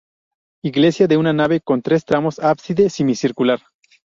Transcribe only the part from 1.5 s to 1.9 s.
con